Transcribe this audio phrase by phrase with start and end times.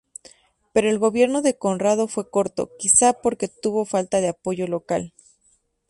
[0.73, 5.13] Pero el gobierno de Conrado fue corto, quizá porque tuvo falta de apoyo local.